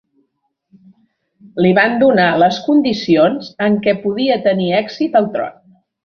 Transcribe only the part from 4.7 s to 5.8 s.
èxit al tron.